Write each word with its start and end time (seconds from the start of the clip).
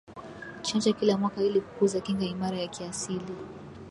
Chanja 0.63 0.93
kila 0.93 1.17
mwaka 1.17 1.41
ili 1.43 1.61
kukuza 1.61 2.01
kinga 2.01 2.25
imara 2.25 2.59
ya 2.59 2.67
kiasili 2.67 3.33